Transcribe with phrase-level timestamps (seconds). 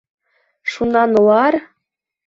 [0.71, 1.53] Шунан улар: